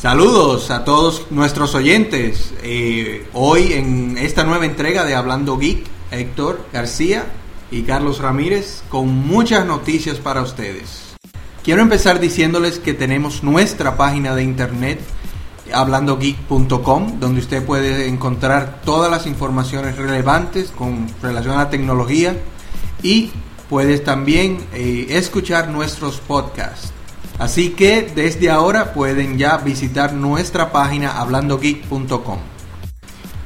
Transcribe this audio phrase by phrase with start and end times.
[0.00, 2.54] Saludos a todos nuestros oyentes.
[2.62, 7.26] Eh, hoy en esta nueva entrega de Hablando Geek, Héctor García
[7.70, 11.16] y Carlos Ramírez con muchas noticias para ustedes.
[11.62, 15.00] Quiero empezar diciéndoles que tenemos nuestra página de internet
[15.70, 22.38] hablandogeek.com donde usted puede encontrar todas las informaciones relevantes con relación a la tecnología
[23.02, 23.32] y
[23.68, 26.90] puedes también eh, escuchar nuestros podcasts.
[27.40, 32.36] Así que desde ahora pueden ya visitar nuestra página hablandogeek.com.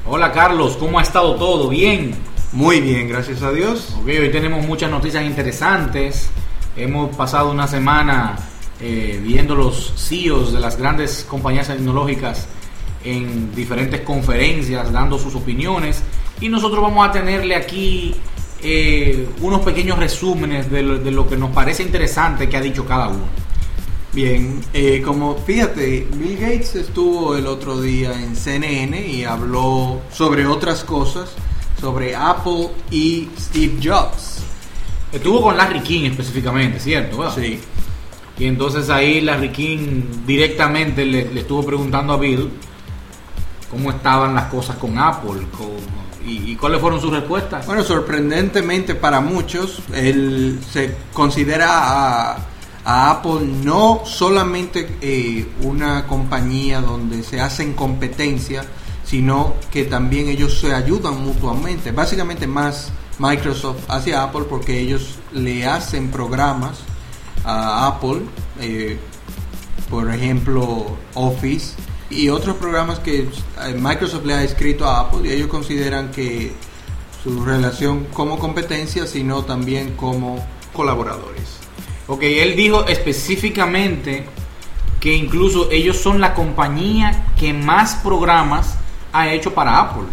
[0.06, 1.68] Hola Carlos, ¿cómo ha estado todo?
[1.68, 2.12] ¿Bien?
[2.50, 3.94] Muy bien, gracias a Dios.
[4.00, 6.28] Ok, hoy tenemos muchas noticias interesantes.
[6.76, 8.36] Hemos pasado una semana
[8.80, 12.48] eh, viendo los CEOs de las grandes compañías tecnológicas
[13.04, 16.02] en diferentes conferencias, dando sus opiniones.
[16.40, 18.12] Y nosotros vamos a tenerle aquí
[18.60, 22.84] eh, unos pequeños resúmenes de lo, de lo que nos parece interesante que ha dicho
[22.84, 23.43] cada uno.
[24.14, 30.46] Bien, eh, como fíjate, Bill Gates estuvo el otro día en CNN y habló sobre
[30.46, 31.30] otras cosas,
[31.80, 34.38] sobre Apple y Steve Jobs.
[35.12, 37.28] Estuvo con Larry King específicamente, ¿cierto?
[37.32, 37.58] Sí.
[38.38, 42.50] Y entonces ahí Larry King directamente le, le estuvo preguntando a Bill
[43.68, 47.66] cómo estaban las cosas con Apple con- y, y cuáles fueron sus respuestas.
[47.66, 52.38] Bueno, sorprendentemente para muchos, él se considera a,
[52.84, 58.64] a Apple no solamente eh, una compañía donde se hacen competencia,
[59.04, 61.92] sino que también ellos se ayudan mutuamente.
[61.92, 66.80] Básicamente más Microsoft hacia Apple porque ellos le hacen programas
[67.44, 68.22] a Apple,
[68.60, 68.98] eh,
[69.88, 71.74] por ejemplo Office
[72.10, 76.52] y otros programas que eh, Microsoft le ha escrito a Apple y ellos consideran que
[77.22, 81.63] su relación como competencia, sino también como colaboradores.
[82.06, 84.24] Ok, él dijo específicamente
[85.00, 88.76] que incluso ellos son la compañía que más programas
[89.12, 90.04] ha hecho para Apple.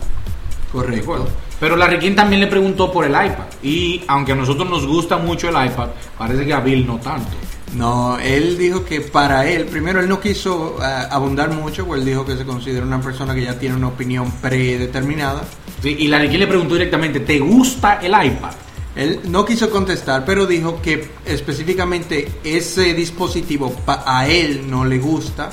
[0.71, 1.27] Correcto.
[1.59, 3.45] Pero King también le preguntó por el iPad.
[3.61, 7.29] Y aunque a nosotros nos gusta mucho el iPad, parece que a Bill no tanto.
[7.75, 12.05] No, él dijo que para él, primero él no quiso eh, abundar mucho, pues él
[12.05, 15.43] dijo que se considera una persona que ya tiene una opinión predeterminada.
[15.81, 18.51] Sí, y King le preguntó directamente, ¿te gusta el iPad?
[18.95, 25.49] Él no quiso contestar, pero dijo que específicamente ese dispositivo a él no le gusta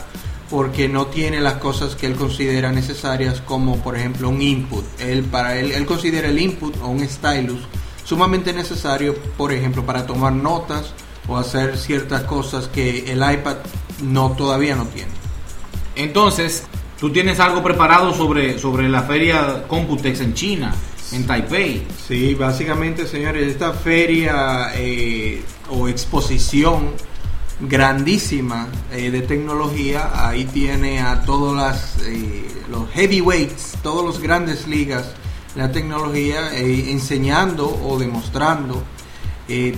[0.50, 4.84] porque no tiene las cosas que él considera necesarias como por ejemplo un input.
[5.00, 7.60] Él para él considera el input o un stylus
[8.09, 10.94] sumamente necesario, por ejemplo, para tomar notas
[11.28, 13.56] o hacer ciertas cosas que el iPad
[14.03, 15.10] no todavía no tiene.
[15.94, 16.65] Entonces,
[16.99, 20.75] tú tienes algo preparado sobre, sobre la feria Computex en China,
[21.13, 21.87] en Taipei.
[22.07, 26.93] Sí, básicamente, señores, esta feria eh, o exposición
[27.61, 34.67] grandísima eh, de tecnología, ahí tiene a todos las, eh, los heavyweights, todos los grandes
[34.69, 35.15] ligas
[35.55, 38.83] de la tecnología enseñando o demostrando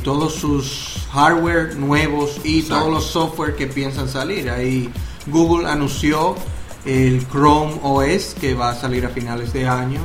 [0.03, 2.81] todos sus hardware nuevos y Exacto.
[2.81, 4.51] todos los software que piensan salir.
[4.51, 4.91] Ahí
[5.29, 6.35] Google anunció
[6.85, 10.01] el Chrome OS que va a salir a finales de año.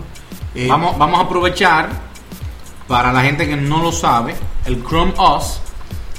[0.55, 1.89] Eh, Vamos, vamos a aprovechar,
[2.87, 4.35] para la gente que no lo sabe,
[4.65, 5.59] el Chrome OS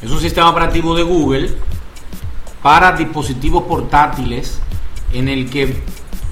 [0.02, 1.56] es un sistema operativo de Google
[2.62, 4.60] para dispositivos portátiles
[5.14, 5.82] en el que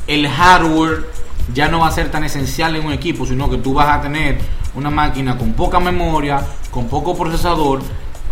[0.06, 1.08] el hardware
[1.54, 4.02] ya no va a ser tan esencial en un equipo, sino que tú vas a
[4.02, 4.38] tener
[4.74, 7.80] una máquina con poca memoria, con poco procesador,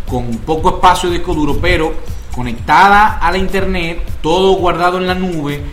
[0.06, 1.94] con poco espacio de disco duro, pero
[2.34, 5.64] conectada a la internet, todo guardado en la nube.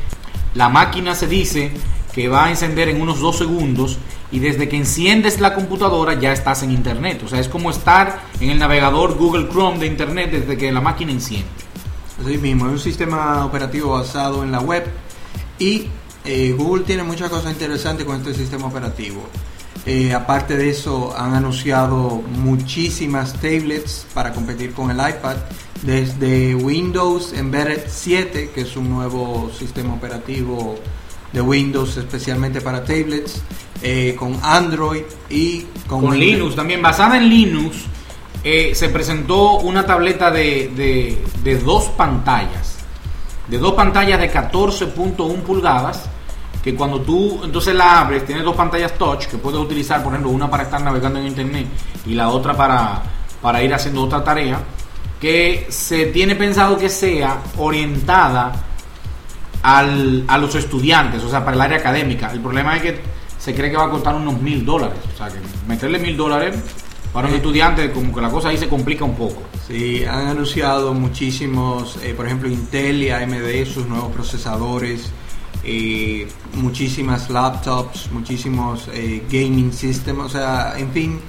[0.53, 1.73] La máquina se dice
[2.19, 3.97] que va a encender en unos dos segundos
[4.29, 7.21] y desde que enciendes la computadora ya estás en internet.
[7.23, 10.81] O sea, es como estar en el navegador Google Chrome de internet desde que la
[10.81, 11.47] máquina enciende.
[12.21, 14.85] Así mismo, es un sistema operativo basado en la web
[15.59, 15.87] y
[16.25, 19.21] eh, Google tiene muchas cosas interesantes con este sistema operativo.
[19.85, 25.37] Eh, aparte de eso, han anunciado muchísimas tablets para competir con el iPad,
[25.83, 30.77] desde Windows Embedded 7, que es un nuevo sistema operativo
[31.33, 33.41] de Windows especialmente para tablets,
[33.81, 37.77] eh, con Android y con, Con Linux también, basada en Linux,
[38.43, 42.77] eh, se presentó una tableta de, de- de dos pantallas.
[43.47, 46.05] De dos pantallas de 14.1 pulgadas.
[46.63, 50.29] Que cuando tú entonces la abres, tienes dos pantallas touch que puedes utilizar, por ejemplo,
[50.31, 51.67] una para estar navegando en internet
[52.05, 53.01] y la otra para,
[53.41, 54.59] para ir haciendo otra tarea.
[55.21, 58.51] Que se tiene pensado que sea orientada
[59.63, 62.31] al- a los estudiantes, o sea, para el área académica.
[62.31, 62.99] El problema es que
[63.37, 64.99] se cree que va a costar unos mil dólares.
[65.13, 66.55] O sea, que meterle mil dólares
[67.11, 69.41] Para un estudiante, como que la cosa ahí se complica un poco.
[69.67, 75.09] Sí, han anunciado muchísimos, eh, por ejemplo, Intel y AMD, sus nuevos procesadores,
[75.63, 81.19] eh, muchísimas laptops, muchísimos eh, gaming systems, o sea, en fin,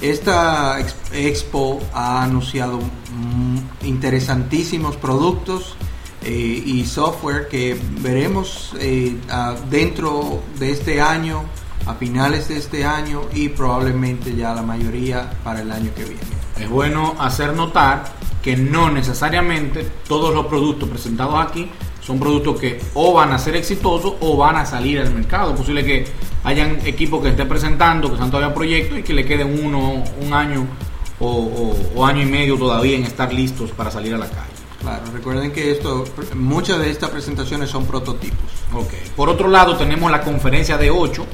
[0.00, 2.78] esta ex- expo ha anunciado
[3.84, 5.76] interesantísimos productos
[6.22, 9.16] eh, y software que veremos eh,
[9.70, 11.44] dentro de este año,
[11.86, 16.20] a finales de este año y probablemente ya la mayoría para el año que viene.
[16.58, 18.04] Es bueno hacer notar
[18.42, 21.70] que no necesariamente todos los productos presentados aquí
[22.00, 25.52] son productos que o van a ser exitosos o van a salir al mercado.
[25.52, 26.06] Es posible que
[26.44, 30.32] hayan equipos que estén presentando, que están todavía proyectos y que le queden uno, un
[30.32, 30.66] año
[31.18, 34.55] o año y medio todavía en estar listos para salir a la calle.
[34.86, 36.04] Claro, recuerden que esto,
[36.36, 38.38] muchas de estas presentaciones son prototipos.
[38.72, 38.92] Ok.
[39.16, 41.26] Por otro lado, tenemos la conferencia de 8.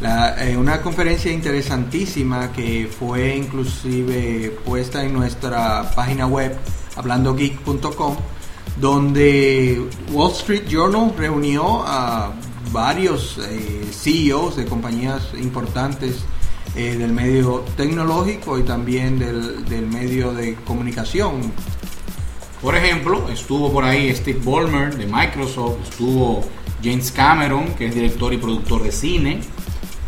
[0.00, 6.56] La- eh, una conferencia interesantísima que fue inclusive puesta en nuestra página web
[6.96, 8.16] hablandogeek.com
[8.80, 12.32] donde Wall Street Journal reunió a
[12.72, 16.20] varios eh, CEOs de compañías importantes
[16.74, 21.52] eh, del medio tecnológico y también del, del medio de comunicación.
[22.62, 26.44] Por ejemplo, estuvo por ahí Steve Ballmer de Microsoft, estuvo
[26.82, 29.40] James Cameron, que es director y productor de cine,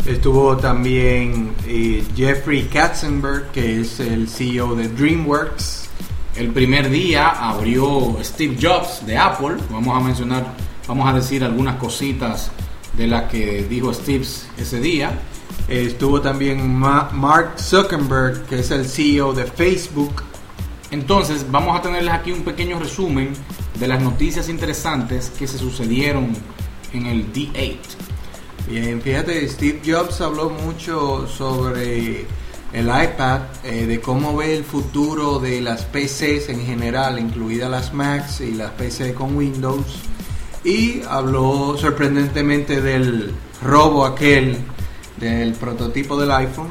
[0.06, 5.88] Estuvo también eh, Jeffrey Katzenberg, que es el CEO de DreamWorks.
[6.36, 9.56] El primer día abrió Steve Jobs de Apple.
[9.70, 10.52] Vamos a mencionar,
[10.86, 12.50] vamos a decir algunas cositas
[12.98, 14.26] de las que dijo Steve
[14.58, 15.10] ese día.
[15.68, 20.22] Estuvo también Ma- Mark Zuckerberg, que es el CEO de Facebook.
[20.94, 23.32] Entonces, vamos a tenerles aquí un pequeño resumen
[23.80, 26.32] de las noticias interesantes que se sucedieron
[26.92, 27.76] en el D8.
[28.68, 32.26] Bien, fíjate, Steve Jobs habló mucho sobre
[32.72, 37.92] el iPad, eh, de cómo ve el futuro de las PCs en general, incluidas las
[37.92, 39.96] Macs y las PC con Windows.
[40.62, 44.58] Y habló sorprendentemente del robo aquel
[45.16, 46.70] del prototipo del iPhone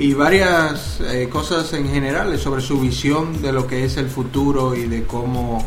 [0.00, 4.74] y varias eh, cosas en general sobre su visión de lo que es el futuro
[4.74, 5.64] y de cómo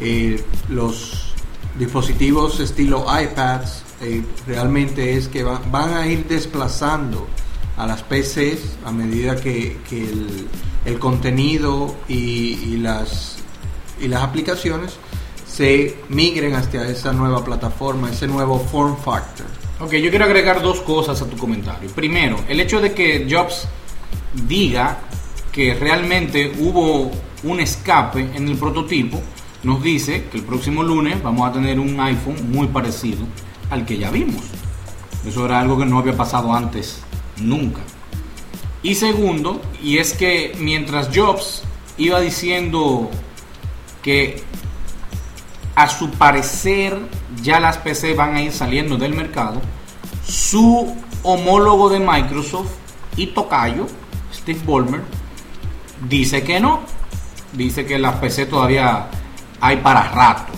[0.00, 1.32] eh, los
[1.78, 7.28] dispositivos estilo iPads eh, realmente es que va- van a ir desplazando
[7.76, 9.76] a las PCs a medida que,
[10.84, 12.14] el contenido y,
[12.72, 13.36] y las,
[14.00, 14.94] y las aplicaciones
[15.46, 19.46] se migren hacia esa nueva plataforma, ese nuevo form factor.
[19.80, 21.88] Ok, yo quiero agregar dos cosas a tu comentario.
[21.90, 23.68] Primero, el hecho de que Jobs
[24.48, 24.98] diga
[25.52, 27.12] que realmente hubo
[27.44, 29.22] un escape en el prototipo
[29.62, 33.20] nos dice que el próximo lunes vamos a tener un iPhone muy parecido
[33.70, 34.42] al que ya vimos.
[35.24, 37.00] Eso era algo que no había pasado antes
[37.40, 37.80] nunca.
[38.82, 41.62] Y segundo, y es que mientras Jobs
[41.98, 43.08] iba diciendo
[44.02, 44.42] que
[45.78, 46.98] a su parecer
[47.40, 49.62] ya las PC van a ir saliendo del mercado,
[50.26, 52.72] su homólogo de Microsoft
[53.14, 53.86] y Tocayo,
[54.34, 55.02] Steve Ballmer,
[56.08, 56.80] dice que no.
[57.52, 59.06] Dice que las PC todavía
[59.60, 60.52] hay para rato.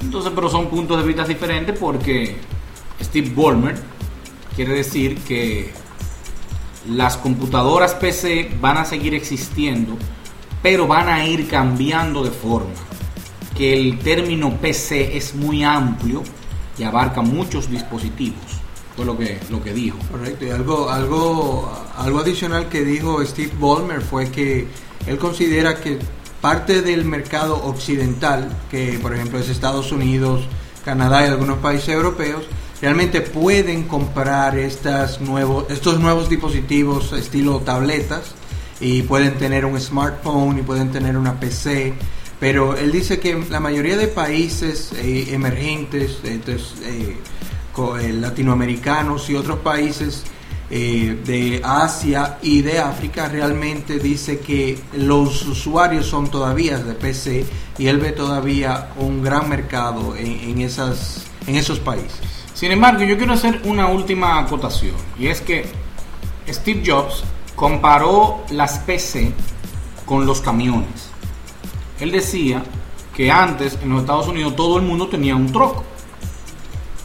[0.00, 2.36] Entonces, pero son puntos de vista diferentes porque
[3.00, 3.80] Steve Ballmer
[4.56, 5.72] quiere decir que
[6.88, 9.96] las computadoras PC van a seguir existiendo,
[10.60, 12.74] pero van a ir cambiando de forma.
[13.56, 16.22] Que el término PC es muy amplio
[16.78, 18.60] y abarca muchos dispositivos.
[18.94, 19.98] Fue lo que, lo que dijo.
[20.10, 24.66] Correcto, y algo, algo, algo adicional que dijo Steve Ballmer fue que
[25.06, 25.98] él considera que
[26.40, 30.42] parte del mercado occidental, que por ejemplo es Estados Unidos,
[30.84, 32.44] Canadá y algunos países europeos,
[32.80, 38.34] realmente pueden comprar estas nuevos, estos nuevos dispositivos estilo tabletas
[38.80, 41.94] y pueden tener un smartphone y pueden tener una PC.
[42.38, 47.16] Pero él dice que la mayoría de países eh, emergentes, entonces, eh,
[47.72, 50.24] co- eh, latinoamericanos y otros países
[50.68, 57.46] de Asia y de África realmente dice que los usuarios son todavía de PC
[57.78, 62.18] y él ve todavía un gran mercado en esas, en esos países.
[62.52, 64.96] Sin embargo, yo quiero hacer una última acotación.
[65.16, 65.66] Y es que
[66.48, 67.22] Steve Jobs
[67.54, 69.30] comparó las PC
[70.04, 71.05] con los camiones.
[72.00, 72.62] Él decía
[73.14, 75.84] que antes en los Estados Unidos todo el mundo tenía un troco.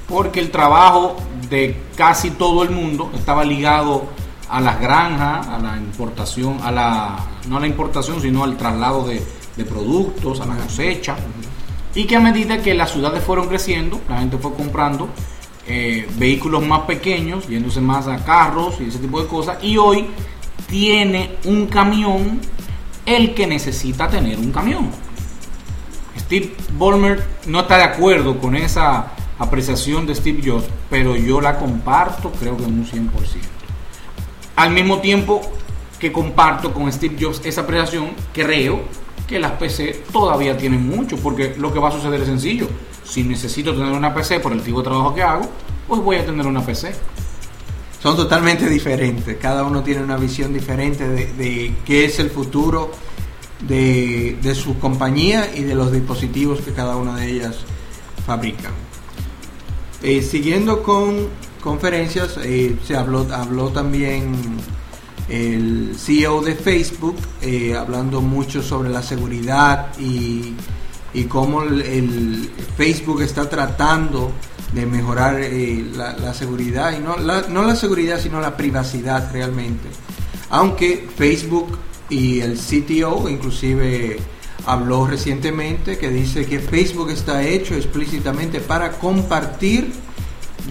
[0.07, 1.15] Porque el trabajo
[1.49, 4.09] de casi todo el mundo estaba ligado
[4.49, 7.17] a las granjas, a la importación, a la,
[7.47, 9.21] no a la importación, sino al traslado de,
[9.63, 11.15] productos, a la cosecha.
[11.93, 15.07] Y que a medida que las ciudades fueron creciendo, la gente fue comprando
[15.67, 19.63] eh, vehículos más pequeños, yéndose más a carros y ese tipo de cosas.
[19.63, 20.07] Y hoy
[20.67, 22.41] tiene un camión
[23.05, 24.89] el que necesita tener un camión.
[26.17, 31.57] Steve Ballmer no está de acuerdo con esa apreciación de Steve Jobs, pero yo la
[31.57, 33.09] comparto creo que en un 100%.
[34.55, 35.41] Al mismo tiempo
[35.99, 38.81] que comparto con Steve Jobs esa apreciación, creo
[39.27, 42.67] que las PC todavía tienen mucho, porque lo que va a suceder es sencillo.
[43.03, 45.49] Si necesito tener una PC por el tipo de trabajo que hago,
[45.87, 46.93] pues voy a tener una PC.
[48.01, 52.91] Son totalmente diferentes, cada uno tiene una visión diferente de, qué es el futuro
[53.67, 57.57] de, de su compañía y de los dispositivos que cada una de ellas
[58.25, 58.73] fabrican.
[60.03, 61.27] Eh, siguiendo con
[61.61, 64.33] conferencias, eh, se habló, habló también
[65.29, 70.55] el CEO de Facebook, eh, hablando mucho sobre la seguridad y,
[71.13, 74.31] y cómo el, Facebook está tratando
[74.73, 75.39] de mejorar
[75.95, 79.89] la, seguridad, y no la, no la seguridad, sino la privacidad realmente.
[80.49, 81.77] Aunque Facebook
[82.09, 84.17] y el CTO inclusive
[84.65, 89.91] habló recientemente que dice que Facebook está hecho explícitamente para compartir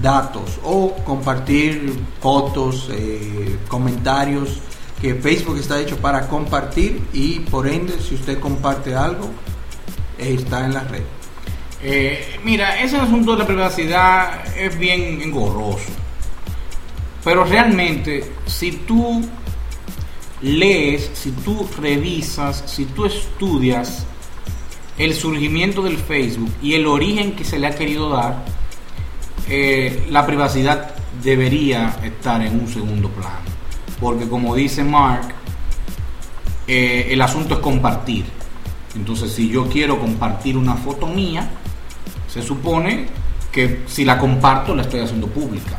[0.00, 4.60] datos o compartir fotos, eh, comentarios,
[5.00, 9.30] que Facebook está hecho para compartir y por ende si usted comparte algo,
[10.18, 11.19] está en la red.
[11.82, 15.90] Eh, mira, ese asunto de la privacidad es bien engorroso.
[17.24, 19.22] Pero realmente, si tú
[20.42, 24.06] lees, si tú revisas, si tú estudias
[24.98, 28.44] el surgimiento del Facebook y el origen que se le ha querido dar,
[29.48, 33.40] eh, la privacidad debería estar en un segundo plano.
[34.00, 35.34] Porque como dice Mark,
[36.66, 38.24] eh, el asunto es compartir.
[38.94, 41.48] Entonces, si yo quiero compartir una foto mía,
[42.32, 43.06] se supone
[43.50, 45.78] que si la comparto la estoy haciendo pública.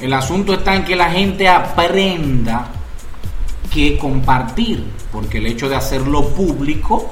[0.00, 2.68] El asunto está en que la gente aprenda
[3.72, 7.10] que compartir, porque el hecho de hacerlo público,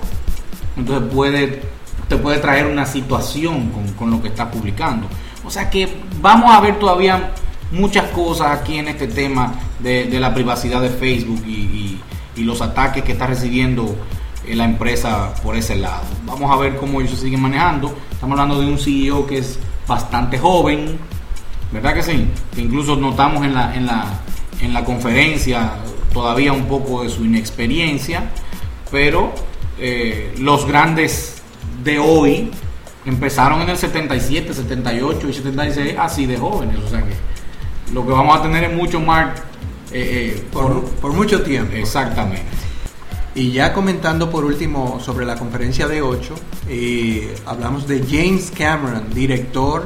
[0.77, 1.63] entonces puede,
[2.09, 5.09] te puede traer una situación con, lo que estás publicando.
[5.45, 5.89] O sea que
[6.21, 7.33] vamos a ver todavía
[7.73, 12.01] muchas cosas aquí en este tema de, la privacidad de Facebook y,
[12.37, 13.97] los ataques que está recibiendo
[14.55, 16.03] la empresa por ese lado.
[16.25, 17.95] Vamos a ver cómo ellos se siguen manejando.
[18.11, 20.99] Estamos hablando de un CEO que es bastante joven,
[21.73, 22.29] ¿verdad que sí?
[22.55, 24.21] Que incluso notamos en la, en la,
[24.61, 25.73] en la conferencia
[26.13, 28.31] todavía un poco de su inexperiencia,
[28.91, 29.33] pero
[29.79, 31.43] eh, los grandes
[31.85, 32.51] de hoy
[33.05, 37.13] empezaron en el 77, 78 y 76 así de jóvenes, o sea que
[37.93, 39.39] lo que vamos a tener es mucho más
[39.93, 41.77] eh, eh, por, mucho tiempo.
[41.77, 42.43] Exactamente.
[43.37, 46.35] Y ya comentando por último sobre la conferencia de 8,
[47.47, 49.85] hablamos de James Cameron, director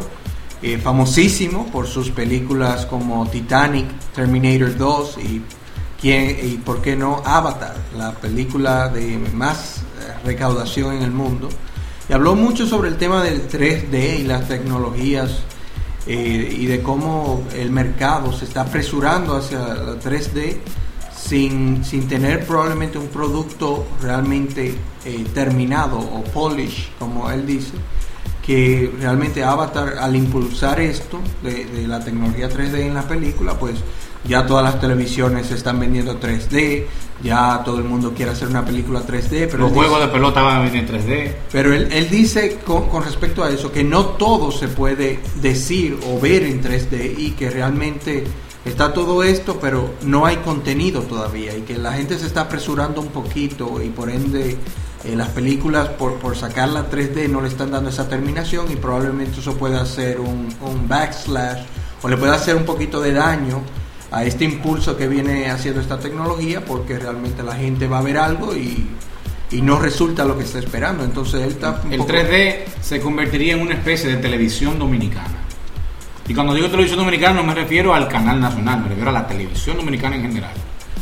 [0.83, 5.43] famosísimo por sus películas como Titanic, Terminator 2 y
[6.01, 11.51] ¿Quién, y por qué no Avatar, la película de más eh, recaudación en el mundo.
[12.09, 15.41] Y habló mucho sobre el tema del 3D y las tecnologías
[16.07, 20.57] eh, y de cómo el mercado se está apresurando hacia el 3D
[21.23, 24.75] sin, sin tener probablemente un producto realmente
[25.05, 27.73] eh, terminado o polish, como él dice,
[28.45, 33.77] que realmente Avatar al impulsar esto de, de la tecnología 3D en la película, pues
[34.25, 36.85] ya todas las televisiones se están vendiendo 3D,
[37.23, 39.49] ya todo el mundo quiere hacer una película 3D.
[39.51, 41.35] Pero Los juegos de pelota van a venir en 3D.
[41.53, 45.99] Pero él, él dice con, con, respecto a eso que no todo se puede decir
[46.07, 48.25] o ver en 3D y que realmente
[48.65, 53.01] está todo esto, pero no hay contenido todavía y que la gente se está apresurando
[53.01, 54.57] un poquito y por ende
[55.05, 59.41] eh, las películas por, por sacarla 3D no le están dando esa terminación y probablemente
[59.41, 61.63] eso puede hacer un, un backslash
[62.03, 63.63] o le puede hacer un poquito de daño
[64.11, 68.19] a este impulso que viene haciendo esta tecnología porque realmente la gente va a ver
[68.19, 68.89] algo y,
[69.63, 71.03] no resulta lo que está esperando.
[71.03, 75.40] Entonces él está El 3D se convertiría en una especie de televisión dominicana.
[76.31, 79.27] Y cuando digo televisión dominicana no me refiero al canal nacional, me refiero a la
[79.27, 80.53] televisión dominicana en general.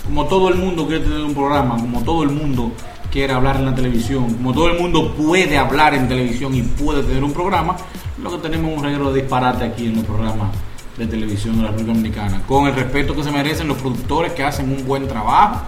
[0.07, 2.73] Como todo el mundo quiere tener un programa, como todo el mundo
[3.13, 7.03] quiere hablar en la televisión, como todo el mundo puede hablar en televisión y puede
[7.03, 7.77] tener un programa,
[8.23, 10.49] lo que tenemos es un regalo de disparate aquí en los programas
[10.97, 14.45] de televisión de la República Dominicana, con el respeto que se merecen los productores que
[14.45, 15.61] hacen un buen trabajo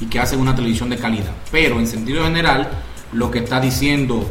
[0.00, 1.32] y que hacen una televisión de calidad.
[1.52, 2.70] Pero en sentido general,
[3.12, 4.26] lo que está diciendo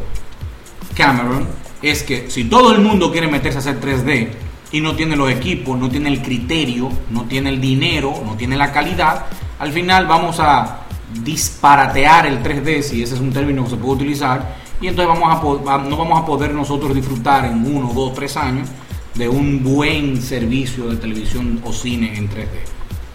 [0.95, 1.47] Cameron
[1.83, 4.44] es que si todo el mundo quiere meterse a hacer 3D
[4.75, 8.57] y no tiene los equipos, no tiene el criterio, no tiene el dinero, no tiene
[8.57, 9.25] la calidad,
[9.59, 10.81] al final vamos a
[11.23, 15.31] disparatear el 3D, si ese es un término que se puede utilizar, y entonces vamos
[15.69, 18.67] a, no vamos a poder nosotros disfrutar en uno, dos, tres años
[19.13, 22.47] de un buen servicio de televisión o cine en 3D.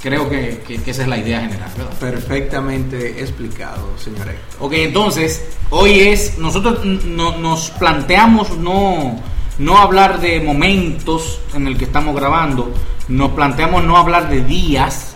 [0.02, 1.92] Creo que, que- que esa es la idea general, ¿verdad?
[2.00, 4.56] Perfectamente explicado, señor Héctor.
[4.60, 9.20] Ok, entonces, hoy es, nosotros no- nos planteamos no,
[9.60, 12.72] no hablar de momentos en el que estamos grabando,
[13.08, 15.14] nos planteamos no hablar de días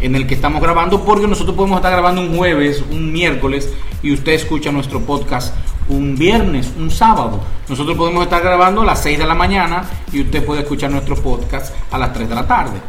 [0.00, 3.70] en el que estamos grabando, porque nosotros podemos estar grabando un jueves, un miércoles,
[4.02, 5.54] y usted escucha nuestro podcast
[5.88, 7.40] un viernes, un sábado.
[7.68, 11.14] Nosotros podemos estar grabando a las 6 de la mañana y usted puede escuchar nuestro
[11.14, 12.80] podcast a las 3 de la tarde.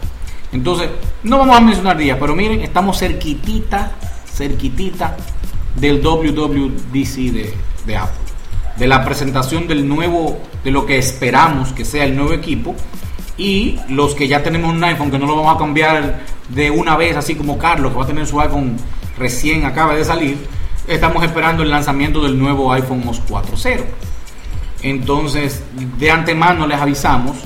[0.53, 0.89] Entonces,
[1.24, 3.91] no vamos a mencionar días, pero miren, estamos cerquitita,
[4.34, 5.17] cerquitita
[5.75, 7.53] del WWDC de,
[7.86, 8.26] de Apple.
[8.77, 12.75] De la presentación del nuevo, de lo que esperamos que sea el nuevo equipo.
[13.38, 16.96] Y los que ya tenemos un iPhone, que no lo vamos a cambiar de una
[16.98, 18.77] vez, así como Carlos, que va a tener su iPhone
[19.17, 20.38] recién acaba de salir,
[20.88, 23.81] estamos esperando el lanzamiento del nuevo iPhone OS 4.0.
[24.84, 25.63] Entonces,
[25.98, 27.38] de antemano les avisamos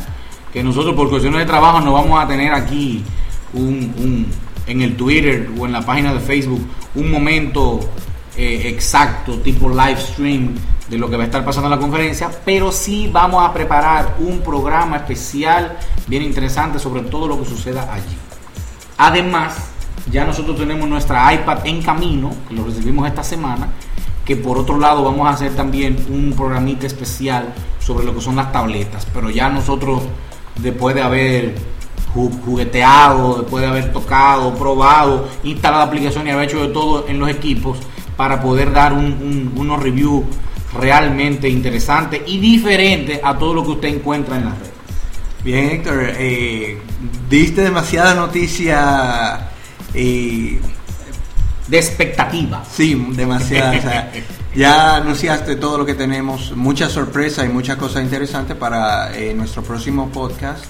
[0.52, 3.04] que nosotros por cuestiones de trabajo no vamos a tener aquí
[3.54, 4.28] un, un-
[4.68, 6.62] en el Twitter o en la página de Facebook
[6.96, 7.80] un momento
[8.38, 10.56] eh, exacto, tipo live stream
[10.92, 14.18] de lo que va a estar pasando en la conferencia, pero sí vamos a preparar
[14.20, 18.18] un programa especial bien interesante sobre todo lo que suceda allí.
[18.98, 19.70] Además,
[20.12, 23.70] ya nosotros tenemos nuestra iPad en camino, que lo recibimos esta semana,
[24.26, 28.36] que por otro lado vamos a hacer también un programita especial sobre lo que son
[28.36, 30.02] las tabletas, pero ya nosotros
[30.58, 31.56] después de haber
[32.14, 37.18] ju- jugueteado, después de haber tocado, probado, instalado aplicaciones y haber hecho de todo en
[37.18, 37.78] los equipos
[38.18, 40.26] para poder dar un- un- unos reviews
[40.80, 44.72] realmente interesantes y diferentes a todo lo que usted encuentra en las redes.
[45.44, 46.78] Bien, Héctor, eh,
[47.30, 49.50] diste demasiada noticia.
[49.94, 50.60] eh,
[51.68, 52.64] De expectativa.
[52.70, 53.78] sí, demasiada.
[53.78, 54.12] o sea,
[54.56, 59.64] ya anunciaste todo lo que tenemos, mucha sorpresa y muchas cosas interesantes para eh, nuestro
[59.64, 60.66] próximo podcast.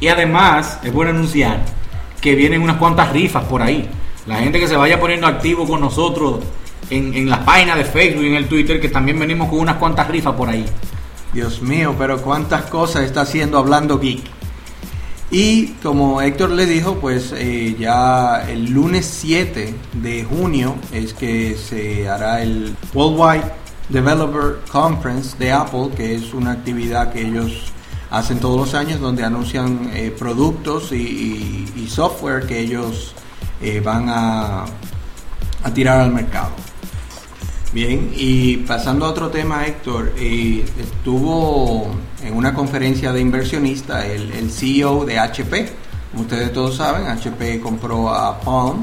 [0.00, 1.60] Y además, es bueno anunciar
[2.20, 3.88] que vienen unas cuantas rifas por ahí.
[4.26, 6.40] La gente que se vaya poniendo activo con nosotros
[6.90, 9.76] en, en las páginas de Facebook y en el Twitter, que también venimos con unas
[9.76, 10.64] cuantas rifas por ahí.
[11.34, 14.22] Dios mío, pero cuántas cosas está haciendo Hablando Geek.
[15.30, 21.56] Y como Héctor le dijo, pues eh, ya el lunes 7 de junio es que
[21.56, 23.50] se hará el Worldwide
[23.88, 27.72] Developer Conference de Apple, que es una actividad que ellos
[28.10, 33.14] hacen todos los años donde anuncian eh, productos y, software que ellos
[33.60, 34.64] eh, van a
[35.74, 36.63] tirar al mercado.
[37.74, 41.88] Bien, y pasando a otro tema, Héctor, eh, estuvo
[42.22, 45.68] en una conferencia de inversionista el, el CEO de HP.
[46.12, 48.82] Como ustedes todos saben, HP compró a Palm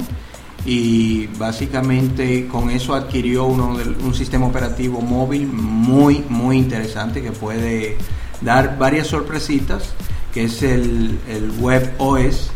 [0.66, 7.32] y básicamente con eso adquirió uno del- un sistema operativo móvil muy, muy interesante que
[7.32, 7.98] puede
[8.42, 9.94] dar varias sorpresitas,
[10.34, 12.52] que es el, el Web OS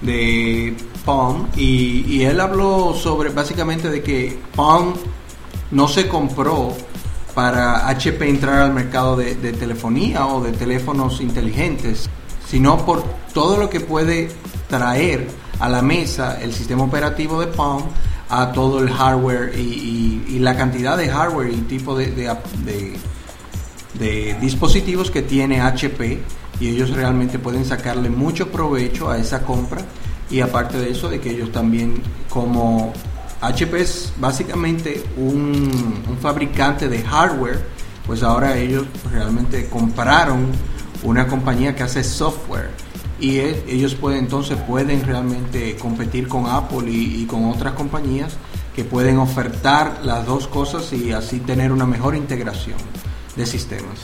[0.00, 1.46] de Palm.
[1.56, 4.94] Y, y él habló sobre básicamente de que Palm
[5.70, 6.72] no se compró
[7.34, 12.08] para HP entrar al mercado de, telefonía o de teléfonos inteligentes,
[12.48, 13.02] sino por
[13.34, 14.30] todo lo que puede
[14.68, 15.28] traer
[15.60, 17.82] a la mesa el sistema operativo de Palm
[18.28, 22.10] a todo el hardware y, la cantidad de hardware y tipo de-
[23.98, 26.20] de dispositivos que tiene HP
[26.60, 29.82] y ellos realmente pueden sacarle mucho provecho a esa compra
[30.30, 32.92] y aparte de eso de que ellos también como
[33.40, 37.60] HP es básicamente un, fabricante de hardware
[38.06, 40.46] pues ahora ellos realmente compraron
[41.02, 42.70] una compañía que hace software
[43.20, 48.36] y e- ellos pueden entonces pueden realmente competir con Apple y, con otras compañías
[48.74, 52.76] que pueden ofertar las dos cosas y así tener una mejor integración
[53.34, 53.98] de sistemas.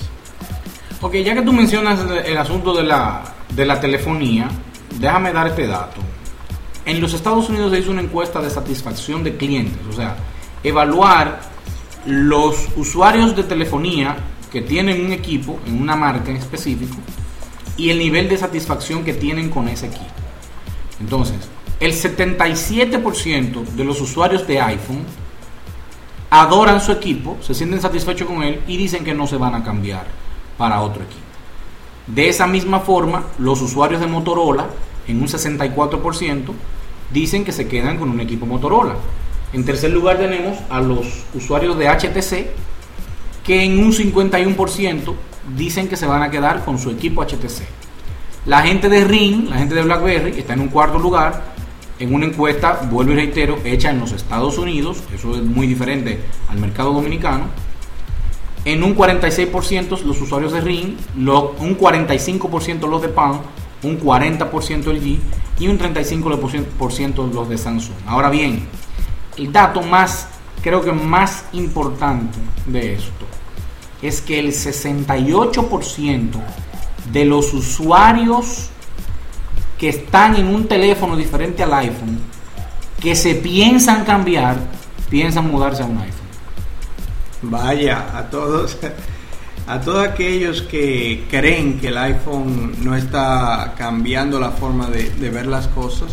[1.01, 3.23] Ok, ya que tú mencionas el asunto de la,
[3.55, 4.49] de la telefonía,
[4.99, 6.01] déjame dar este dato.
[6.85, 10.17] En los Estados Unidos se hizo una encuesta de satisfacción de clientes, o sea,
[10.65, 11.41] evaluar
[12.07, 14.17] los usuarios de telefonía
[14.51, 16.97] que tienen un equipo en una marca en específico
[17.77, 20.05] y el nivel de satisfacción que tienen con ese equipo.
[21.01, 21.37] Entonces,
[21.81, 25.05] el 77% de los usuarios de iPhone
[26.31, 29.63] adoran su equipo, se sienten satisfechos con él y dicen que no se van a
[29.63, 30.07] cambiar
[30.59, 31.21] para otro equipo.
[32.07, 34.67] De esa misma forma, los usuarios de Motorola,
[35.07, 36.53] en un 64%,
[37.13, 38.97] dicen que se quedan con un equipo Motorola.
[39.53, 42.47] En tercer lugar tenemos a los usuarios de HTC,
[43.45, 45.15] que en un 51%
[45.57, 47.63] dicen que se van a quedar con su equipo HTC.
[48.47, 51.53] La gente de Ring, la gente de BlackBerry, está en un cuarto lugar
[51.99, 56.19] en una encuesta, vuelvo y reitero, hecha en los Estados Unidos, eso es muy diferente
[56.49, 57.45] al mercado dominicano.
[58.65, 63.39] En un 46% los usuarios de Ring, un 45% los de Palm,
[63.85, 65.19] un 40% LG
[65.59, 67.97] y un 35% los de Samsung.
[68.07, 68.67] Ahora bien,
[69.37, 70.29] el dato más,
[70.63, 73.27] creo que más importante de esto
[74.03, 76.31] es que el 68%
[77.13, 78.69] de los usuarios
[79.79, 82.21] que están en un teléfono diferente al iPhone,
[83.01, 84.57] que se piensan cambiar,
[85.09, 86.23] piensan mudarse a un iPhone.
[87.43, 88.79] Vaya, a todos,
[89.67, 95.47] a todos aquellos que creen que el iPhone no está cambiando la forma de, ver
[95.47, 96.13] las cosas,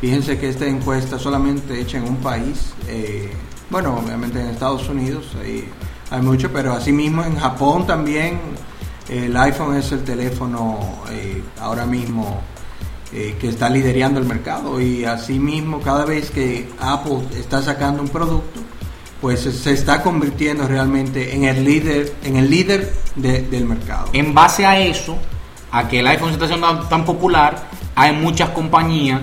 [0.00, 3.30] fíjense que esta encuesta solamente hecha en un país, eh,
[3.70, 5.32] bueno, obviamente en Estados Unidos
[6.10, 8.38] hay, mucho, pero asimismo en Japón también
[9.08, 10.78] el iPhone es el teléfono
[11.10, 12.40] eh, ahora mismo
[13.12, 14.80] eh, que está liderando el mercado.
[14.80, 18.55] Y asimismo cada vez que Apple está sacando un producto
[19.26, 24.08] pues se está convirtiendo realmente en el líder en el líder del mercado.
[24.12, 25.18] En base a eso
[25.72, 29.22] a que el iPhone se está haciendo tan, popular hay muchas compañías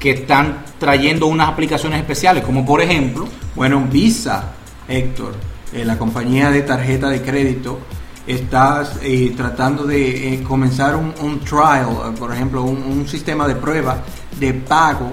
[0.00, 4.54] que están trayendo unas aplicaciones especiales como por ejemplo bueno Visa
[4.88, 5.34] Héctor
[5.74, 7.80] eh, la compañía de tarjeta de crédito
[8.26, 13.98] estás eh, tratando de eh, comenzar un, trial, eh, por ejemplo, un, sistema de prueba
[14.38, 15.12] de pago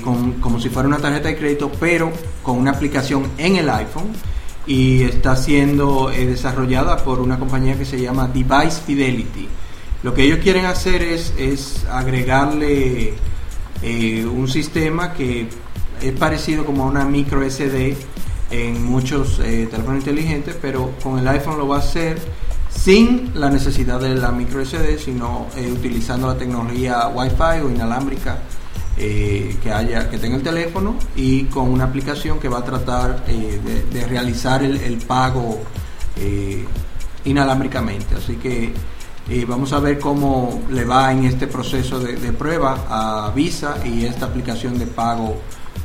[0.00, 4.12] como si fuera una tarjeta de crédito, pero con una aplicación en el iPhone
[4.66, 9.48] y está siendo desarrollada por una compañía que se llama Device Fidelity.
[10.02, 13.14] Lo que ellos quieren hacer es, agregarle
[13.82, 15.48] un sistema que
[16.02, 17.96] es parecido como a una micro SD
[18.50, 22.18] en muchos eh, teléfonos inteligentes, pero con el iPhone lo va a hacer
[22.70, 28.38] sin la necesidad de la micro SD, sino eh, utilizando la tecnología Wi-Fi o inalámbrica
[28.98, 33.24] eh, que haya que tenga el teléfono y con una aplicación que va a tratar
[33.24, 35.60] de, realizar el, pago
[37.24, 38.16] inalámbricamente.
[38.16, 38.74] Así que
[39.46, 44.26] vamos a ver cómo le va en este proceso de, prueba a Visa y esta
[44.26, 45.36] aplicación de pago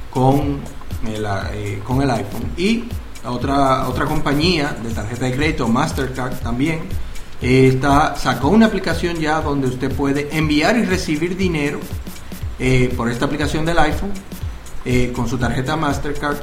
[0.10, 0.60] con
[1.06, 2.52] eh, con el iPhone.
[2.56, 2.86] Y
[3.26, 6.82] otra, otra compañía de tarjeta de crédito, Mastercard también,
[7.42, 11.80] eh, está, sacó una aplicación ya donde usted puede enviar y recibir dinero
[12.64, 14.12] eh, por esta aplicación del iPhone
[15.16, 16.38] con su tarjeta Mastercard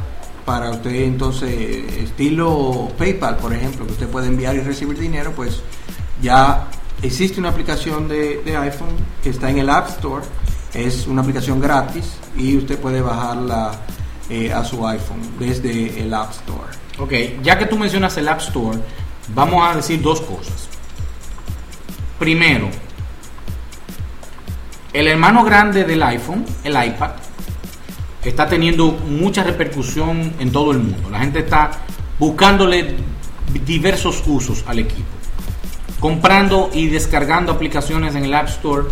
[0.46, 1.50] para usted entonces
[1.94, 5.61] estilo PayPal por ejemplo que usted puede enviar y recibir dinero pues
[6.22, 6.68] ya
[7.02, 10.24] existe una aplicación de, de iPhone que está en el App Store
[10.74, 13.72] es una aplicación gratis y usted puede bajarla
[14.28, 16.70] eh, a su iPhone desde el App Store.
[16.98, 18.78] Ok, ya que tú mencionas el App Store,
[19.35, 20.68] vamos a decir dos cosas.
[22.18, 22.68] Primero,
[24.92, 27.11] el hermano grande del iPhone, el iPad,
[28.24, 31.09] está teniendo mucha repercusión en todo el mundo.
[31.11, 31.70] La gente está
[32.18, 32.96] buscándole
[33.64, 35.09] diversos usos al equipo.
[36.00, 38.88] Comprando y descargando aplicaciones en el App Store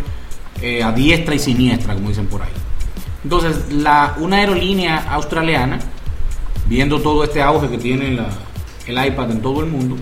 [0.60, 2.52] eh, a diestra y siniestra, como dicen por ahí.
[3.24, 5.78] Entonces, una aerolínea australiana,
[6.66, 8.18] viendo todo este auge que tiene
[8.86, 9.96] el iPad en todo el mundo,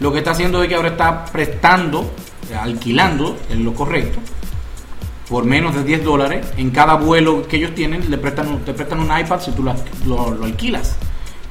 [0.00, 2.12] lo que está haciendo es que ahora está prestando,
[2.60, 4.18] alquilando, en lo correcto,
[5.34, 9.00] por menos de 10 dólares, en cada vuelo que ellos tienen, le prestan, te prestan
[9.00, 10.96] un iPad si tú lo, alquilas.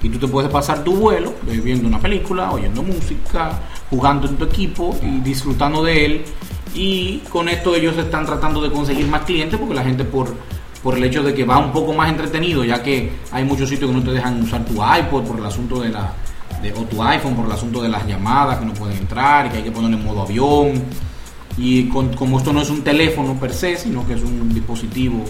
[0.02, 4.46] Y tú te puedes pasar tu vuelo viendo una película, oyendo música, jugando en tu
[4.46, 6.26] equipo y disfrutando de él.
[6.74, 10.34] Y con esto ellos están tratando de conseguir más clientes porque la gente por
[10.82, 13.91] por el hecho de que va un poco más entretenido, ya que hay muchos sitios
[13.91, 16.13] que no te dejan usar tu iPod por el asunto de la
[16.62, 19.50] de, o tu iPhone por el asunto de las llamadas que no pueden entrar y
[19.50, 20.84] que hay que poner en modo avión.
[21.57, 25.23] Y como esto no es un teléfono per se, sino que es un dispositivo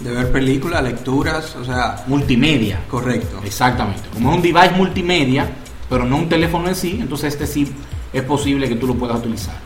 [0.00, 2.80] de ver películas, lecturas, o sea, multimedia.
[2.90, 3.40] Correcto.
[3.44, 4.02] Exactamente.
[4.12, 5.48] Como es un device multimedia,
[5.88, 7.68] pero no un teléfono en sí, entonces este sí
[8.12, 9.58] es posible que tú lo puedas utilizar.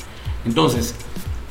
[0.44, 0.94] Entonces,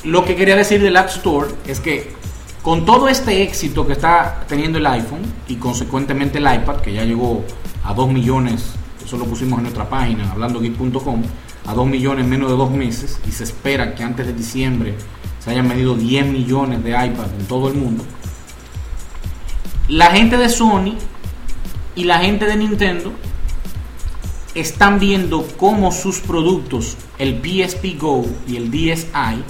[0.04, 2.14] lo que quería decir del App Store es que
[2.62, 7.04] con todo este éxito que está teniendo el iPhone y consecuentemente el iPad, que ya
[7.04, 7.44] llegó
[7.84, 11.24] a 2 millones, eso lo pusimos en nuestra página, hablandogeek.com,
[11.68, 14.96] a 2 millones en menos de dos meses, y se espera que antes de diciembre
[15.40, 18.04] se hayan medido 10 millones de iPads en todo el mundo.
[19.90, 20.96] La gente de Sony
[21.96, 23.12] y la gente de Nintendo
[24.56, 29.44] están viendo cómo sus productos, el PSP Go y el DSi,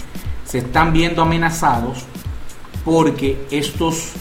[0.43, 1.99] se están viendo amenazados
[2.83, 4.11] porque estos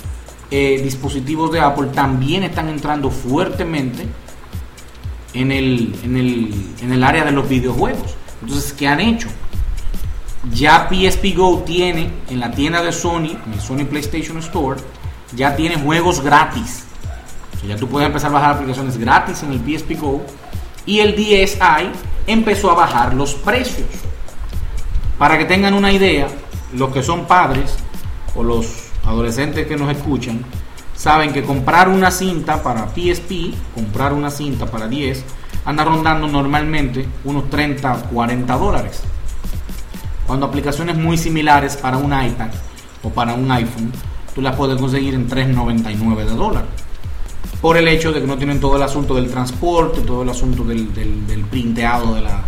[0.51, 4.07] eh, dispositivos de Apple también están entrando fuertemente
[5.37, 8.15] en el, en, el, en el área de los videojuegos.
[8.43, 9.29] Entonces, ¿qué han hecho?
[10.53, 14.81] Ya PSP Go tiene en la tienda de Sony, en el Sony PlayStation Store,
[15.35, 16.85] ya tiene juegos gratis.
[17.67, 20.25] ya tú puedes empezar a bajar aplicaciones gratis en el PSP Go.
[20.87, 21.91] Y el DSi
[22.27, 23.89] empezó a bajar los precios.
[25.19, 26.29] Para que tengan una idea,
[26.75, 27.77] los que son padres,
[28.35, 30.45] o los adolescentes que nos escuchan
[30.97, 35.25] saben que comprar una cinta para PSP, comprar una cinta para 10,
[35.67, 39.03] anda rondando normalmente unos 30, 40 dólares.
[40.27, 42.49] Cuando aplicaciones muy similares para un iPad
[43.03, 43.93] o para un iPhone,
[44.35, 46.71] tú las puedes conseguir en 3.99 de dólares.
[47.61, 50.65] Por el hecho de que no tienen todo el asunto del transporte, todo el asunto
[50.65, 52.43] del, del, printeado de la,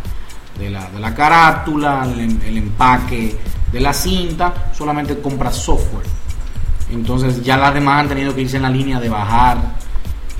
[0.59, 3.37] de la, de la carátula, el, el empaque
[3.71, 6.18] de la cinta, solamente compras software.
[6.90, 9.77] Entonces ya las demás han tenido que irse en la línea de bajar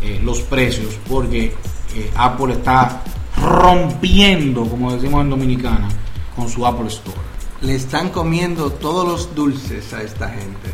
[0.02, 1.54] eh, los precios porque
[1.94, 3.02] eh, Apple está
[3.37, 5.88] rompiendo, como decimos en Dominicana,
[6.34, 7.18] con su Apple Store.
[7.61, 10.70] Le están comiendo todos los dulces a esta gente.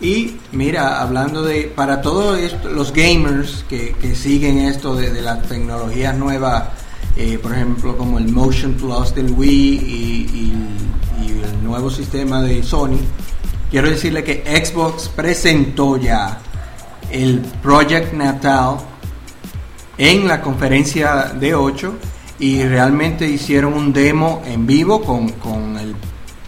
[0.00, 6.72] Y mira, hablando de, para todos los gamers que, siguen esto de, la tecnología nueva,
[7.16, 10.52] eh, por ejemplo, como el Motion Plus del Wii y
[11.42, 12.98] el nuevo sistema de Sony,
[13.76, 16.38] quiero decirle que Xbox presentó ya
[17.10, 18.78] el Project Natal
[19.98, 21.94] en la conferencia de 8
[22.38, 25.30] y realmente hicieron un demo en vivo con,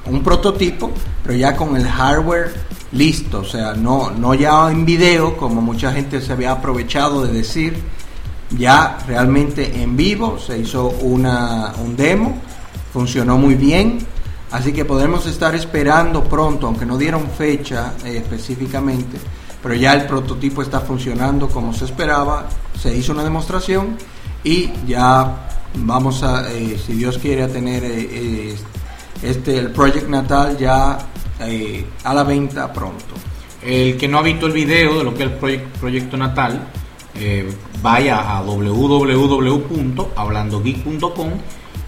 [0.07, 0.91] un prototipo,
[1.23, 2.55] pero ya con el hardware
[2.93, 7.33] listo, o sea, no, no ya en video como mucha gente se había aprovechado de
[7.35, 7.77] decir,
[8.57, 12.39] ya realmente en vivo se hizo una, un demo,
[12.91, 13.99] funcionó muy bien,
[14.51, 19.19] Así que podemos estar esperando pronto, aunque no dieron fecha eh, específicamente,
[19.63, 22.49] pero ya el prototipo está funcionando como se esperaba,
[22.81, 23.99] se hizo una demostración
[24.43, 28.57] y ya vamos a, eh, si Dios quiere, a tener eh,
[29.23, 30.99] este, el Project Natal ya
[32.05, 33.15] a la venta pronto.
[33.63, 35.37] El que no ha visto el video de lo que es el
[35.79, 36.69] Proyecto Natal,
[37.83, 41.31] vaya a www.hablandogeek.com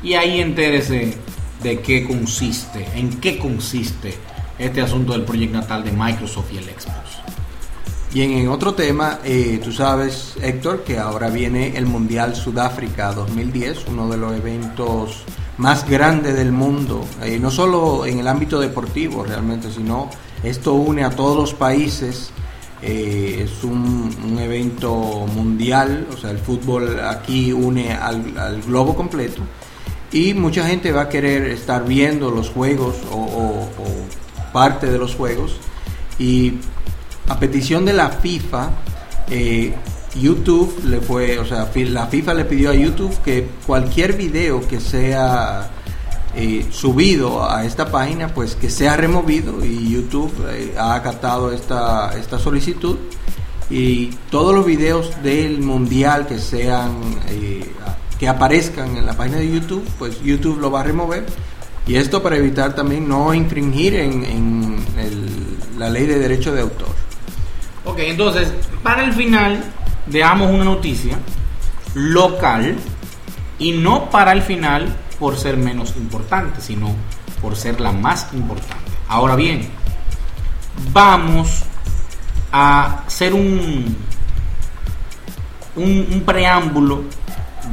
[0.02, 1.16] y ahí entérese
[1.62, 4.14] de qué consiste, en qué consiste
[4.58, 7.20] este asunto del proyecto natal de Microsoft y el Xbox.
[8.12, 13.86] Bien, en otro tema, eh, tú sabes, Héctor, que ahora viene el Mundial Sudáfrica 2010,
[13.88, 15.22] uno de los eventos
[15.58, 20.10] más grandes del mundo, eh, no solo en el ámbito deportivo realmente, sino
[20.42, 22.30] esto une a todos los países,
[22.82, 29.42] eh, es un, evento mundial, o sea, el fútbol aquí une al globo completo
[30.12, 33.68] y mucha gente va a querer estar viendo los juegos o,
[34.52, 35.56] parte de los juegos.
[36.18, 36.54] Y
[37.28, 38.70] a petición de la FIFA
[39.28, 39.72] eh,
[40.20, 44.80] YouTube le fue o sea la FIFA le pidió a YouTube que cualquier video que
[44.80, 45.70] sea
[46.34, 52.18] eh, subido a esta página pues que sea removido y YouTube eh, ha acatado esta,
[52.18, 52.96] esta solicitud.
[53.70, 56.96] Y todos los videos del mundial que sean
[58.20, 61.24] que aparezcan en la página de YouTube, pues YouTube lo va a remover.
[61.86, 64.76] Y esto para evitar también no infringir en,
[65.78, 66.90] la ley de derecho de autor.
[67.86, 68.52] Ok, entonces,
[68.82, 69.64] para el final,
[70.06, 71.18] veamos una noticia
[71.94, 72.76] local
[73.58, 76.94] y no para el final por ser menos importante, sino
[77.40, 78.92] por ser la más importante.
[79.08, 79.66] Ahora bien,
[80.92, 81.62] vamos
[82.52, 83.96] a hacer un,
[85.76, 87.04] un, un preámbulo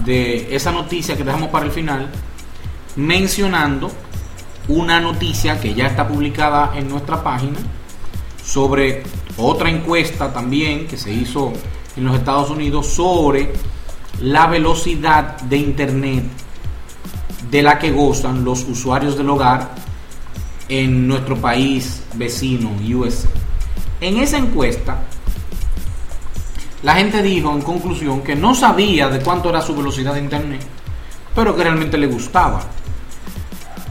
[0.05, 2.09] de esa noticia que dejamos para el final,
[2.95, 3.91] mencionando
[4.67, 7.57] una noticia que ya está publicada en nuestra página
[8.43, 9.03] sobre
[9.37, 11.53] otra encuesta también que se hizo
[11.95, 13.53] en los Estados Unidos sobre
[14.21, 16.23] la velocidad de internet
[17.49, 19.75] de la que gozan los usuarios del hogar
[20.69, 23.29] en nuestro país vecino, USA.
[24.01, 25.01] En esa encuesta
[26.83, 30.61] la gente dijo en conclusión que no sabía de cuánto era su velocidad de internet,
[31.33, 32.63] pero que realmente le gustaba.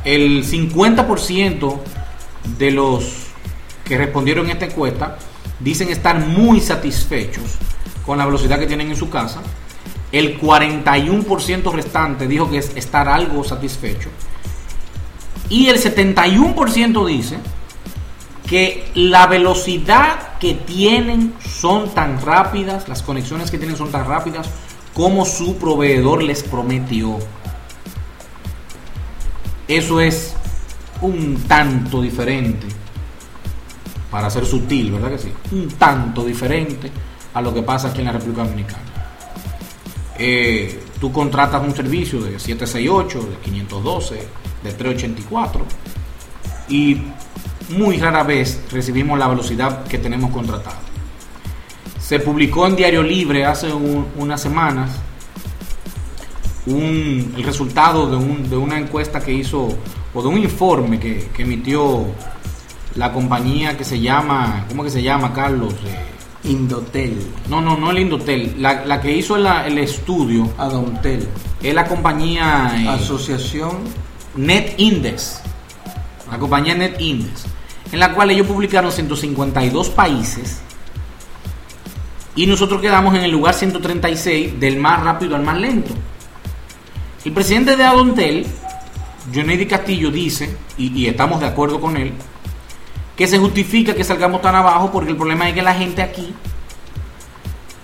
[0.04, 1.78] El 50%
[2.58, 3.26] de los
[3.84, 5.18] que respondieron a esta encuesta
[5.58, 7.56] dicen estar muy satisfechos
[8.04, 9.42] con la velocidad que tienen en su casa.
[10.12, 14.08] El 41% restante dijo que es estar algo satisfecho.
[15.48, 17.38] Y el 71% dice
[18.46, 24.48] que la velocidad que tienen son tan rápidas, las conexiones que tienen son tan rápidas
[24.94, 27.18] como su proveedor les prometió.
[29.68, 30.34] Eso es
[31.00, 32.66] un tanto diferente,
[34.10, 35.32] para ser sutil, ¿verdad que sí?
[35.52, 36.90] Un tanto diferente
[37.34, 38.78] a lo que pasa aquí en la República Dominicana.
[40.18, 44.14] Eh, tú contratas un servicio de 768, de 512,
[44.62, 45.66] de 384
[46.68, 47.02] y
[47.70, 50.78] muy rara vez recibimos la velocidad que tenemos contratada.
[51.98, 54.90] Se publicó en Diario Libre hace unas semanas
[56.66, 59.68] el resultado de, una encuesta que hizo,
[60.14, 62.06] o de un informe que, emitió
[62.96, 65.74] la compañía que se llama, ¿cómo que se llama, Carlos?
[65.84, 67.18] Eh, Indotel.
[67.48, 68.54] No, no, no el Indotel.
[68.58, 70.48] La, la que hizo el estudio.
[70.58, 71.28] Adontel.
[71.62, 72.72] Es la compañía.
[72.76, 73.78] Eh, Asociación.
[74.36, 75.40] NetIndex.
[76.30, 77.44] La compañía NetIndex.
[77.92, 80.60] En la cual ellos publicaron 152 países.
[82.34, 85.94] Y nosotros quedamos en el lugar 136 del más rápido al más lento.
[87.24, 88.46] El presidente de Adontel,
[89.34, 92.12] Johnny Castillo, dice, y estamos de acuerdo con él,
[93.16, 96.34] que se justifica que salgamos tan abajo porque el problema es que la gente aquí,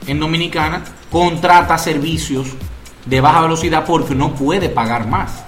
[0.07, 2.49] en Dominicana, contrata servicios
[3.07, 5.45] de baja velocidad porque no puede pagar más.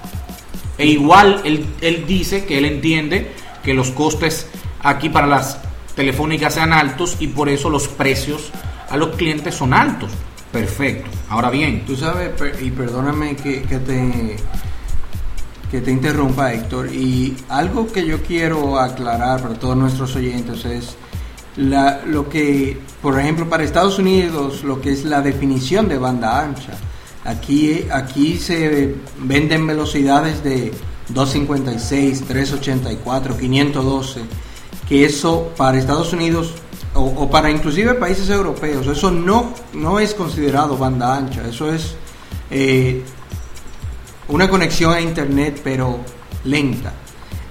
[0.79, 3.33] E igual él, él dice que él entiende
[3.65, 4.47] que los costes
[4.83, 5.59] aquí para las
[5.95, 8.51] telefónicas sean altos y por eso los precios
[8.91, 10.11] a los clientes son altos.
[10.53, 11.11] Perfecto.
[11.29, 11.85] Ahora bien.
[11.85, 14.37] Tú sabes, y perdóname que, que te
[15.75, 16.95] que te interrumpa, Héctor.
[16.95, 20.97] Y algo que yo quiero aclarar para todos nuestros oyentes es
[21.57, 26.75] lo que, por ejemplo, para Estados Unidos, lo que es la definición de banda ancha.
[27.25, 30.73] Aquí, aquí se venden velocidades de
[31.09, 34.21] 256, 384, 512,
[34.89, 36.55] que eso para Estados Unidos
[36.95, 41.97] o, para inclusive países europeos, eso no, no es considerado banda ancha, eso es
[42.51, 43.03] eh,
[44.29, 45.99] una conexión a internet pero
[46.45, 46.93] lenta.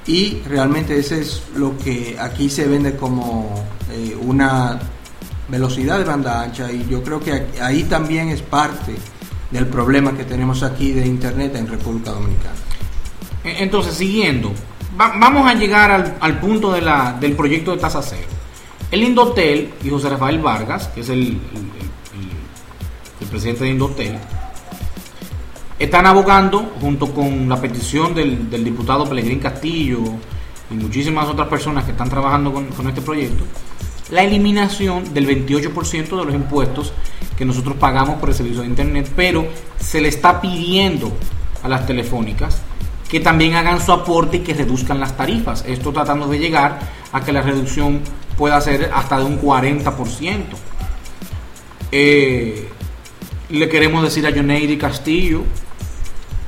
[0.06, 4.80] Y realmente ese es lo que aquí se vende como eh, una
[5.48, 8.96] velocidad de banda ancha y yo creo que ahí también es parte
[9.52, 12.56] del problema que tenemos aquí de internet en República Dominicana.
[13.44, 14.52] E, entonces, siguiendo,
[14.96, 18.28] vamos a llegar al, punto del proyecto de tasa cero.
[18.92, 21.40] El Indotel y José Rafael Vargas, que es el
[23.30, 24.20] presidente de Indotel,
[25.84, 30.00] están abogando, junto con la petición del, diputado Pelegrín Castillo
[30.72, 33.44] y muchísimas otras personas que están trabajando con, este proyecto,
[34.10, 36.94] la eliminación del 28% de los impuestos
[37.38, 39.46] que nosotros pagamos por el servicio de Internet, pero
[39.78, 41.12] se le está pidiendo
[41.64, 42.62] a las telefónicas
[43.14, 45.64] que también hagan su aporte y que reduzcan las tarifas.
[45.68, 46.80] Esto tratando de llegar
[47.12, 48.02] a que la reducción
[48.36, 50.46] pueda ser hasta de un 40%.
[51.92, 52.68] Eh,
[53.52, 55.44] le queremos decir a Joneidi Castillo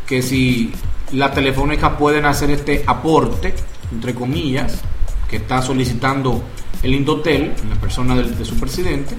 [0.07, 0.73] que si
[1.11, 3.53] las telefónicas pueden hacer este aporte,
[3.91, 4.81] entre comillas,
[5.29, 6.41] que está solicitando
[6.81, 9.15] el Indotel, en la persona de, su presidente,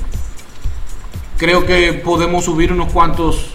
[1.39, 3.51] creo que podemos subir unos cuantos,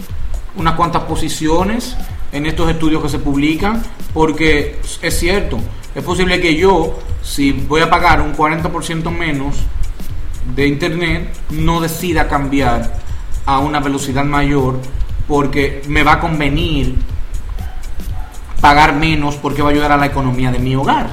[0.56, 1.98] unas cuantas posiciones
[2.32, 3.82] en estos estudios que se publican,
[4.14, 5.60] porque es cierto,
[5.94, 9.58] es posible que yo, si voy a pagar un 40% menos
[10.56, 12.94] de internet, no decida cambiar
[13.46, 14.80] a una velocidad mayor
[15.28, 16.96] porque me va a convenir
[18.62, 21.10] pagar menos porque va a ayudar a la economía de mi hogar.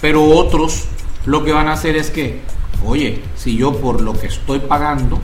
[0.00, 0.84] Pero otros
[1.24, 2.42] lo que van a hacer es que,
[2.84, 5.18] oye, si yo por lo que estoy pagando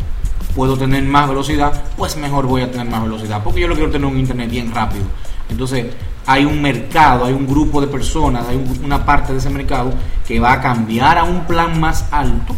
[0.55, 3.91] puedo tener más velocidad, pues mejor voy a tener más velocidad, porque yo lo quiero
[3.91, 5.05] tener un internet bien rápido.
[5.49, 5.87] Entonces,
[6.27, 9.93] hay un mercado, hay un grupo de personas, hay una parte de ese mercado
[10.27, 12.57] que va a cambiar a un plan más alto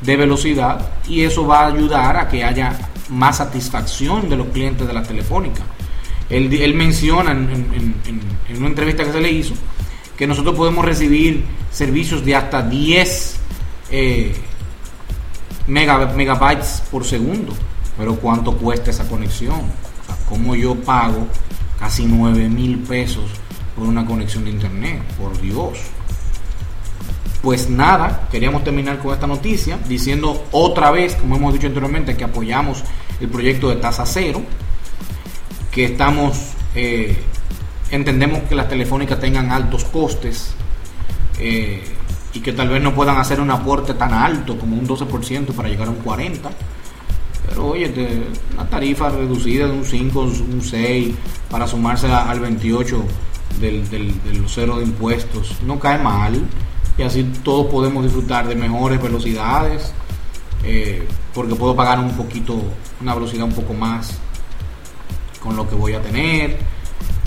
[0.00, 2.76] de velocidad y eso va a ayudar a que haya
[3.08, 5.62] más satisfacción de los clientes de la telefónica.
[6.28, 7.94] Él, menciona en,
[8.56, 9.54] una entrevista que se le hizo
[10.16, 13.36] que nosotros podemos recibir servicios de hasta 10
[13.90, 14.34] eh,
[15.72, 17.52] megabytes por segundo.
[17.96, 19.60] Pero ¿cuánto cuesta esa conexión?
[19.60, 21.26] O ¿Cómo yo pago
[21.78, 23.24] casi 9 mil pesos
[23.76, 25.02] por una conexión de internet?
[25.18, 25.78] Por Dios.
[27.42, 32.24] Pues nada, queríamos terminar con esta noticia diciendo otra vez, como hemos dicho anteriormente, que
[32.24, 32.84] apoyamos
[33.20, 34.42] el proyecto de tasa cero
[35.72, 36.38] que estamos,
[36.74, 37.16] eh,
[37.90, 40.54] entendemos que las telefónicas tengan altos costes
[41.38, 41.82] eh,
[42.34, 45.68] y que tal vez no puedan hacer un aporte tan alto como un 12% para
[45.68, 46.50] llegar a un 40%.
[47.48, 47.92] Pero oye,
[48.54, 51.14] una tarifa reducida de un 5, un 6
[51.50, 53.04] para sumarse al 28
[53.60, 54.14] del, del,
[54.46, 56.40] cero de impuestos no cae mal
[56.96, 59.92] y así todos podemos disfrutar de mejores velocidades
[60.64, 62.62] eh, porque puedo pagar un poquito,
[63.00, 64.18] una velocidad un poco más
[65.42, 66.58] con lo que voy a tener.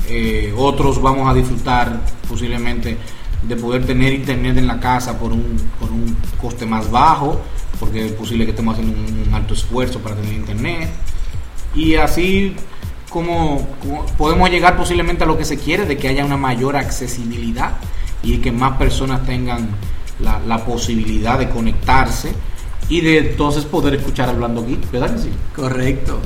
[0.08, 1.99] Eh, otros vamos a disfrutar
[2.30, 2.97] posiblemente
[3.48, 7.41] de poder tener internet en la casa por un, por un coste más bajo,
[7.80, 10.89] porque es posible que estemos haciendo un, alto esfuerzo para tener internet.
[11.76, 12.56] Y así
[13.10, 13.68] como,
[14.18, 17.74] podemos llegar posiblemente a lo que se quiere, de que haya una mayor accesibilidad
[18.24, 19.70] y que más personas tengan
[20.20, 22.34] la, la posibilidad de conectarse
[22.88, 25.30] y de entonces poder escuchar hablando Geek, ¿verdad que sí?
[25.56, 26.20] Correcto.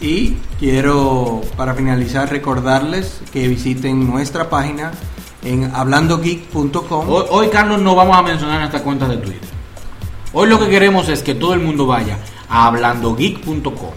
[0.00, 4.92] Y quiero, para finalizar, recordarles que visiten nuestra página
[5.44, 7.08] en hablandogeek.com.
[7.08, 9.48] Hoy, hoy, Carlos, no vamos a mencionar nuestras cuentas de Twitter.
[10.32, 12.18] Hoy lo que queremos es que todo el mundo vaya
[12.48, 13.92] a hablandogeek.com.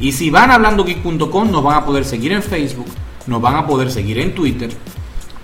[0.00, 2.88] Y si van a hablandogeek.com, nos van a poder seguir en Facebook,
[3.26, 4.70] nos van a poder seguir en Twitter,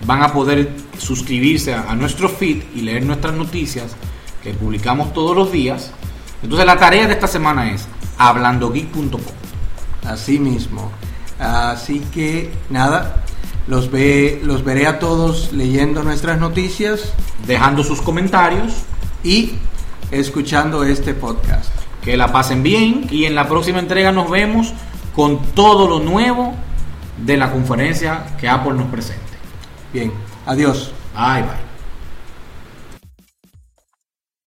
[0.05, 3.95] van a poder suscribirse a, a nuestro feed y leer nuestras noticias
[4.43, 5.91] que publicamos todos los días.
[6.41, 7.87] Entonces la tarea de esta semana es
[8.17, 9.21] hablandogeek.com.
[10.05, 10.91] Así mismo.
[11.39, 13.24] Así que nada,
[13.67, 17.13] los ve, los veré a todos leyendo nuestras noticias,
[17.47, 18.73] dejando sus comentarios
[19.23, 19.53] y
[20.11, 21.69] escuchando este podcast.
[22.01, 24.73] Que la pasen bien y en la próxima entrega nos vemos
[25.15, 26.53] con todo lo nuevo
[27.17, 29.23] de la conferencia que Apple nos presente.
[29.91, 30.11] Bien,
[30.45, 30.91] adiós.
[31.15, 31.64] Bye bye.